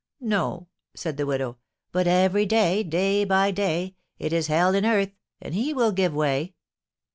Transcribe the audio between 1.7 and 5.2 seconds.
"But every day day by day it is hell in earth,